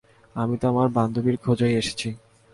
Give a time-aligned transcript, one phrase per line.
[0.35, 2.09] আমি তো আমার বান্ধবীর খোঁজেই এসেছি।